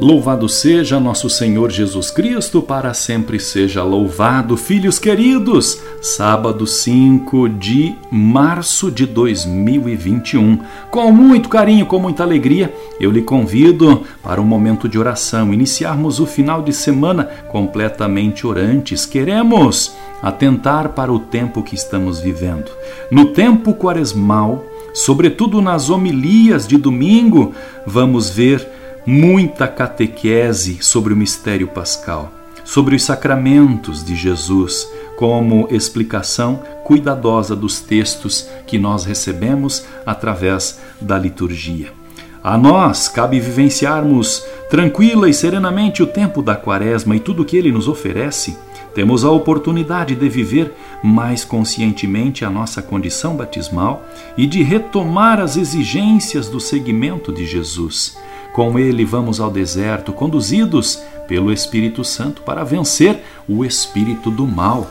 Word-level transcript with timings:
Louvado 0.00 0.48
seja 0.48 0.98
nosso 0.98 1.28
Senhor 1.28 1.70
Jesus 1.70 2.10
Cristo, 2.10 2.62
para 2.62 2.94
sempre 2.94 3.38
seja 3.38 3.82
louvado. 3.82 4.56
Filhos 4.56 4.98
queridos, 4.98 5.78
sábado 6.00 6.66
5 6.66 7.46
de 7.50 7.94
março 8.10 8.90
de 8.90 9.04
2021. 9.04 10.58
Com 10.90 11.12
muito 11.12 11.50
carinho, 11.50 11.84
com 11.84 11.98
muita 11.98 12.22
alegria, 12.22 12.72
eu 12.98 13.10
lhe 13.10 13.20
convido 13.20 14.02
para 14.22 14.40
um 14.40 14.44
momento 14.44 14.88
de 14.88 14.98
oração. 14.98 15.52
Iniciarmos 15.52 16.18
o 16.18 16.24
final 16.24 16.62
de 16.62 16.72
semana 16.72 17.24
completamente 17.50 18.46
orantes. 18.46 19.04
Queremos 19.04 19.94
atentar 20.22 20.94
para 20.94 21.12
o 21.12 21.18
tempo 21.18 21.62
que 21.62 21.74
estamos 21.74 22.20
vivendo. 22.20 22.70
No 23.10 23.26
tempo 23.26 23.74
quaresmal, 23.74 24.64
sobretudo 24.94 25.60
nas 25.60 25.90
homilias 25.90 26.66
de 26.66 26.78
domingo, 26.78 27.52
vamos 27.86 28.30
ver 28.30 28.79
muita 29.10 29.66
catequese 29.66 30.78
sobre 30.80 31.12
o 31.12 31.16
mistério 31.16 31.66
pascal, 31.66 32.32
sobre 32.64 32.94
os 32.94 33.02
sacramentos 33.02 34.04
de 34.04 34.14
Jesus, 34.14 34.88
como 35.16 35.66
explicação 35.68 36.62
cuidadosa 36.84 37.56
dos 37.56 37.80
textos 37.80 38.48
que 38.68 38.78
nós 38.78 39.04
recebemos 39.04 39.84
através 40.06 40.78
da 41.00 41.18
liturgia. 41.18 41.92
A 42.40 42.56
nós 42.56 43.08
cabe 43.08 43.40
vivenciarmos 43.40 44.44
tranquila 44.70 45.28
e 45.28 45.34
serenamente 45.34 46.04
o 46.04 46.06
tempo 46.06 46.40
da 46.40 46.54
Quaresma 46.54 47.16
e 47.16 47.20
tudo 47.20 47.42
o 47.42 47.44
que 47.44 47.56
ele 47.56 47.72
nos 47.72 47.88
oferece. 47.88 48.56
Temos 48.94 49.24
a 49.24 49.30
oportunidade 49.32 50.14
de 50.14 50.28
viver 50.28 50.72
mais 51.02 51.44
conscientemente 51.44 52.44
a 52.44 52.50
nossa 52.50 52.80
condição 52.80 53.34
batismal 53.34 54.04
e 54.36 54.46
de 54.46 54.62
retomar 54.62 55.40
as 55.40 55.56
exigências 55.56 56.48
do 56.48 56.60
seguimento 56.60 57.32
de 57.32 57.44
Jesus. 57.44 58.16
Com 58.52 58.78
ele 58.78 59.04
vamos 59.04 59.40
ao 59.40 59.50
deserto, 59.50 60.12
conduzidos 60.12 61.02
pelo 61.28 61.52
Espírito 61.52 62.04
Santo 62.04 62.42
para 62.42 62.64
vencer 62.64 63.22
o 63.48 63.64
espírito 63.64 64.30
do 64.30 64.46
mal. 64.46 64.90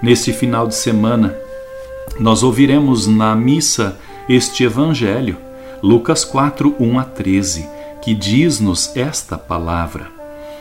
Neste 0.00 0.32
final 0.32 0.66
de 0.66 0.74
semana, 0.74 1.34
nós 2.18 2.42
ouviremos 2.42 3.06
na 3.06 3.34
missa 3.34 3.98
este 4.28 4.64
evangelho, 4.64 5.36
Lucas 5.82 6.24
4, 6.24 6.76
1 6.78 6.98
a 6.98 7.04
13, 7.04 7.68
que 8.00 8.14
diz-nos 8.14 8.96
esta 8.96 9.36
palavra. 9.36 10.06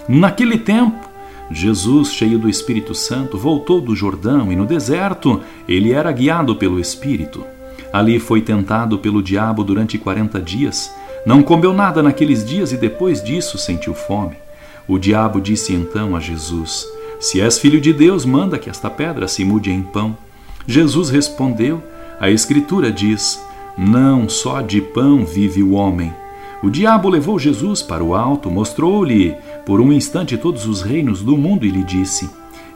Naquele 0.08 0.58
tempo, 0.58 1.08
Jesus, 1.52 2.14
cheio 2.14 2.38
do 2.38 2.50
Espírito 2.50 2.94
Santo, 2.94 3.38
voltou 3.38 3.82
do 3.82 3.96
Jordão 3.96 4.52
e 4.52 4.56
no 4.56 4.66
deserto 4.66 5.42
ele 5.68 5.92
era 5.94 6.12
guiado 6.12 6.56
pelo 6.56 6.80
Espírito. 6.80 7.46
Ali 7.92 8.20
foi 8.20 8.42
tentado 8.42 9.00
pelo 9.00 9.22
diabo 9.22 9.64
durante 9.64 9.98
quarenta 9.98 10.40
dias. 10.40 10.94
Não 11.26 11.44
comeu 11.44 11.74
nada 11.74 12.02
naqueles 12.02 12.46
dias 12.46 12.72
e 12.72 12.78
depois 12.78 13.22
disso 13.22 13.58
sentiu 13.58 13.94
fome. 13.94 14.38
O 14.88 14.98
diabo 14.98 15.40
disse 15.40 15.74
então 15.74 16.16
a 16.16 16.20
Jesus: 16.20 16.88
Se 17.20 17.42
és 17.42 17.60
filho 17.60 17.80
de 17.80 17.94
Deus, 17.94 18.26
manda 18.26 18.58
que 18.58 18.70
esta 18.70 18.90
pedra 18.90 19.28
se 19.28 19.44
mude 19.44 19.72
em 19.72 19.82
pão. 19.82 20.18
Jesus 20.66 21.10
respondeu: 21.10 21.84
A 22.20 22.30
Escritura 22.30 22.92
diz: 22.92 23.40
Não 23.78 24.28
só 24.30 24.62
de 24.62 24.82
pão 24.82 25.26
vive 25.26 25.62
o 25.62 25.74
homem. 25.74 26.14
O 26.62 26.70
diabo 26.70 27.08
levou 27.08 27.40
Jesus 27.40 27.82
para 27.82 28.04
o 28.04 28.14
alto, 28.14 28.50
mostrou-lhe 28.50 29.36
por 29.66 29.80
um 29.80 29.94
instante 29.94 30.38
todos 30.38 30.66
os 30.66 30.82
reinos 30.82 31.22
do 31.22 31.38
mundo 31.38 31.66
e 31.66 31.70
lhe 31.70 31.84
disse: 31.84 32.30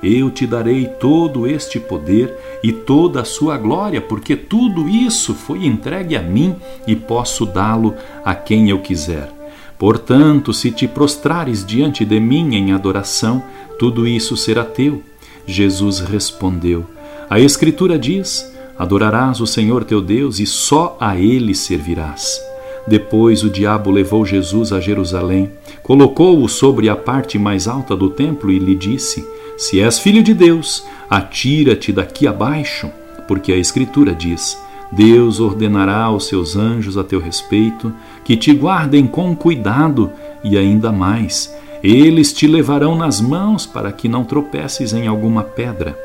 eu 0.03 0.29
te 0.29 0.45
darei 0.45 0.85
todo 0.85 1.47
este 1.47 1.79
poder 1.79 2.37
e 2.61 2.71
toda 2.71 3.21
a 3.21 3.25
sua 3.25 3.57
glória, 3.57 4.01
porque 4.01 4.35
tudo 4.35 4.89
isso 4.89 5.33
foi 5.33 5.65
entregue 5.65 6.17
a 6.17 6.21
mim 6.21 6.55
e 6.85 6.95
posso 6.95 7.45
dá-lo 7.45 7.95
a 8.23 8.35
quem 8.35 8.69
eu 8.69 8.79
quiser. 8.79 9.31
Portanto, 9.79 10.53
se 10.53 10.71
te 10.71 10.87
prostrares 10.87 11.65
diante 11.65 12.05
de 12.05 12.19
mim 12.19 12.55
em 12.55 12.73
adoração, 12.73 13.43
tudo 13.79 14.05
isso 14.05 14.35
será 14.35 14.63
teu. 14.63 15.01
Jesus 15.45 15.99
respondeu: 15.99 16.85
A 17.29 17.39
Escritura 17.39 17.97
diz: 17.97 18.53
Adorarás 18.77 19.39
o 19.39 19.47
Senhor 19.47 19.83
teu 19.83 20.01
Deus 20.01 20.39
e 20.39 20.45
só 20.45 20.97
a 20.99 21.17
ele 21.17 21.53
servirás. 21.53 22.41
Depois 22.85 23.43
o 23.43 23.49
diabo 23.49 23.89
levou 23.91 24.25
Jesus 24.25 24.73
a 24.73 24.79
Jerusalém, 24.79 25.49
colocou-o 25.81 26.49
sobre 26.49 26.89
a 26.89 26.95
parte 26.95 27.39
mais 27.39 27.67
alta 27.67 27.95
do 27.95 28.09
templo 28.09 28.51
e 28.51 28.59
lhe 28.59 28.75
disse: 28.75 29.25
se 29.57 29.79
és 29.79 29.99
filho 29.99 30.23
de 30.23 30.33
Deus, 30.33 30.85
atira-te 31.09 31.91
daqui 31.91 32.27
abaixo, 32.27 32.89
porque 33.27 33.51
a 33.51 33.57
Escritura 33.57 34.13
diz: 34.13 34.57
Deus 34.91 35.39
ordenará 35.39 36.03
aos 36.03 36.27
seus 36.27 36.55
anjos 36.55 36.97
a 36.97 37.03
teu 37.03 37.19
respeito 37.19 37.93
que 38.23 38.35
te 38.35 38.53
guardem 38.53 39.07
com 39.07 39.35
cuidado 39.35 40.11
e 40.43 40.57
ainda 40.57 40.91
mais, 40.91 41.53
eles 41.83 42.33
te 42.33 42.47
levarão 42.47 42.95
nas 42.95 43.21
mãos 43.21 43.65
para 43.65 43.91
que 43.91 44.07
não 44.07 44.23
tropeces 44.23 44.93
em 44.93 45.07
alguma 45.07 45.43
pedra. 45.43 45.97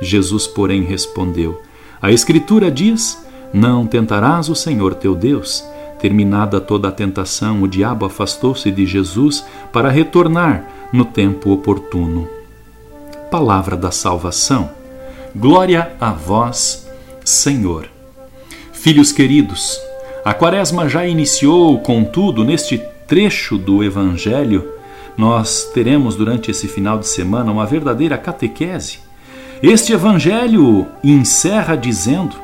Jesus, 0.00 0.46
porém, 0.46 0.82
respondeu: 0.82 1.62
A 2.02 2.10
Escritura 2.10 2.70
diz: 2.70 3.24
Não 3.52 3.86
tentarás 3.86 4.48
o 4.48 4.54
Senhor 4.54 4.94
teu 4.94 5.14
Deus. 5.14 5.64
Terminada 5.98 6.60
toda 6.60 6.88
a 6.88 6.92
tentação, 6.92 7.62
o 7.62 7.68
diabo 7.68 8.04
afastou-se 8.04 8.70
de 8.70 8.84
Jesus 8.84 9.42
para 9.72 9.88
retornar 9.88 10.68
no 10.92 11.06
tempo 11.06 11.50
oportuno 11.50 12.35
palavra 13.30 13.76
da 13.76 13.90
salvação. 13.90 14.70
Glória 15.34 15.92
a 16.00 16.12
vós, 16.12 16.88
Senhor. 17.24 17.88
Filhos 18.72 19.12
queridos, 19.12 19.80
a 20.24 20.32
Quaresma 20.32 20.88
já 20.88 21.06
iniciou, 21.06 21.78
contudo, 21.80 22.44
neste 22.44 22.78
trecho 23.06 23.58
do 23.58 23.82
Evangelho, 23.82 24.72
nós 25.16 25.70
teremos 25.72 26.14
durante 26.14 26.50
esse 26.50 26.68
final 26.68 26.98
de 26.98 27.08
semana 27.08 27.50
uma 27.50 27.66
verdadeira 27.66 28.16
catequese. 28.18 29.00
Este 29.62 29.92
Evangelho 29.92 30.86
encerra 31.02 31.76
dizendo: 31.76 32.36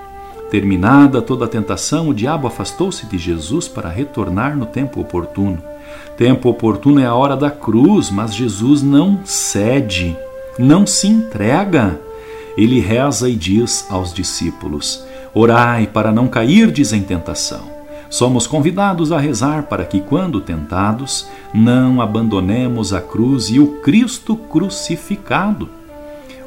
Terminada 0.51 1.23
toda 1.23 1.45
a 1.45 1.49
tentação, 1.49 2.09
o 2.09 2.15
diabo 2.15 2.47
afastou-se 2.47 3.07
de 3.07 3.19
Jesus 3.19 3.69
para 3.69 3.89
retornar 3.89 4.57
no 4.57 4.67
tempo 4.67 5.01
oportuno. 5.01 5.63
Tempo 6.17 6.49
oportuno 6.49 7.01
é 7.01 7.07
a 7.07 7.15
hora 7.15 7.37
da 7.37 7.51
cruz, 7.51 8.11
mas 8.11 8.35
Jesus 8.35 8.83
não 8.83 9.21
cede 9.25 10.17
não 10.59 10.87
se 10.87 11.07
entrega. 11.07 12.01
Ele 12.57 12.81
reza 12.81 13.29
e 13.29 13.35
diz 13.35 13.87
aos 13.89 14.13
discípulos: 14.13 15.05
Orai 15.35 15.87
para 15.87 16.13
não 16.13 16.29
cairdes 16.29 16.93
em 16.93 17.03
tentação. 17.03 17.71
Somos 18.11 18.47
convidados 18.47 19.11
a 19.11 19.19
rezar 19.19 19.65
para 19.65 19.87
que, 19.87 20.01
quando 20.01 20.41
tentados, 20.41 21.27
não 21.55 22.01
abandonemos 22.01 22.93
a 22.93 23.01
cruz 23.01 23.49
e 23.49 23.59
o 23.59 23.81
Cristo 23.81 24.37
crucificado. 24.37 25.69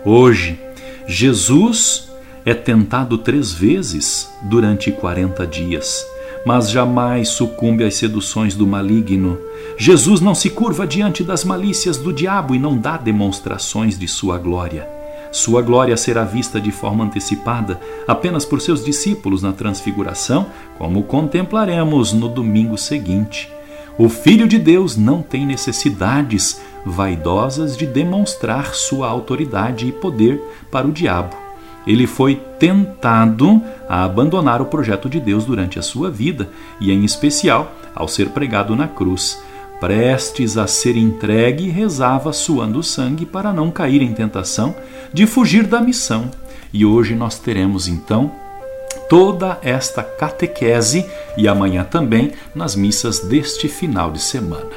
Hoje, 0.05 0.59
Jesus 1.07 2.07
é 2.45 2.53
tentado 2.53 3.17
três 3.17 3.51
vezes 3.51 4.31
durante 4.43 4.91
40 4.91 5.47
dias 5.47 6.05
mas 6.45 6.69
jamais 6.69 7.29
sucumbe 7.29 7.83
às 7.83 7.95
seduções 7.95 8.55
do 8.55 8.67
maligno. 8.67 9.39
Jesus 9.77 10.21
não 10.21 10.35
se 10.35 10.51
curva 10.51 10.85
diante 10.85 11.23
das 11.23 11.43
malícias 11.43 11.97
do 11.97 12.13
diabo 12.13 12.53
e 12.53 12.59
não 12.59 12.77
dá 12.77 12.95
demonstrações 12.95 13.97
de 13.97 14.07
sua 14.07 14.37
glória. 14.37 14.87
Sua 15.31 15.61
glória 15.61 15.97
será 15.97 16.23
vista 16.23 16.61
de 16.61 16.71
forma 16.71 17.03
antecipada 17.03 17.81
apenas 18.07 18.45
por 18.45 18.61
seus 18.61 18.85
discípulos 18.85 19.41
na 19.41 19.51
Transfiguração, 19.51 20.45
como 20.77 21.03
contemplaremos 21.03 22.13
no 22.13 22.29
domingo 22.29 22.77
seguinte. 22.77 23.51
O 23.97 24.07
Filho 24.07 24.47
de 24.47 24.59
Deus 24.59 24.95
não 24.95 25.21
tem 25.21 25.45
necessidades 25.45 26.61
vaidosas 26.85 27.75
de 27.75 27.85
demonstrar 27.85 28.75
sua 28.75 29.09
autoridade 29.09 29.87
e 29.87 29.91
poder 29.91 30.39
para 30.69 30.87
o 30.87 30.91
diabo 30.91 31.44
ele 31.85 32.07
foi 32.07 32.35
tentado 32.59 33.61
a 33.87 34.03
abandonar 34.03 34.61
o 34.61 34.65
projeto 34.65 35.09
de 35.09 35.19
Deus 35.19 35.45
durante 35.45 35.77
a 35.77 35.81
sua 35.81 36.09
vida 36.09 36.49
e, 36.79 36.91
em 36.91 37.05
especial, 37.05 37.71
ao 37.93 38.07
ser 38.07 38.29
pregado 38.29 38.75
na 38.75 38.87
cruz. 38.87 39.41
Prestes 39.79 40.57
a 40.57 40.67
ser 40.67 40.95
entregue, 40.95 41.69
rezava 41.69 42.31
suando 42.33 42.81
sangue 42.81 43.25
para 43.25 43.53
não 43.53 43.69
cair 43.69 44.01
em 44.01 44.13
tentação 44.13 44.73
de 45.13 45.27
fugir 45.27 45.67
da 45.67 45.81
missão. 45.81 46.31
E 46.73 46.85
hoje 46.85 47.13
nós 47.13 47.37
teremos 47.37 47.87
então 47.87 48.31
toda 49.09 49.59
esta 49.61 50.01
catequese 50.01 51.05
e 51.37 51.47
amanhã 51.47 51.83
também 51.83 52.31
nas 52.53 52.75
missas 52.75 53.19
deste 53.19 53.67
final 53.67 54.11
de 54.11 54.21
semana. 54.21 54.71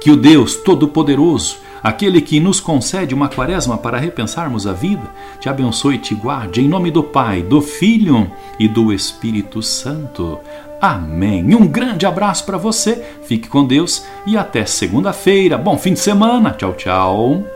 Que 0.00 0.10
o 0.10 0.16
Deus 0.16 0.56
Todo-Poderoso 0.56 1.58
aquele 1.86 2.20
que 2.20 2.40
nos 2.40 2.58
concede 2.58 3.14
uma 3.14 3.28
quaresma 3.28 3.78
para 3.78 3.96
repensarmos 3.96 4.66
a 4.66 4.72
vida, 4.72 5.08
te 5.38 5.48
abençoe 5.48 5.94
e 5.94 5.98
te 5.98 6.16
guarde, 6.16 6.60
em 6.60 6.68
nome 6.68 6.90
do 6.90 7.00
Pai, 7.00 7.42
do 7.42 7.60
Filho 7.60 8.28
e 8.58 8.66
do 8.66 8.92
Espírito 8.92 9.62
Santo. 9.62 10.40
Amém. 10.80 11.54
Um 11.54 11.66
grande 11.66 12.04
abraço 12.04 12.44
para 12.44 12.58
você, 12.58 13.04
fique 13.22 13.48
com 13.48 13.64
Deus 13.64 14.04
e 14.26 14.36
até 14.36 14.66
segunda-feira. 14.66 15.56
Bom 15.56 15.78
fim 15.78 15.92
de 15.92 16.00
semana. 16.00 16.50
Tchau, 16.50 16.74
tchau. 16.74 17.55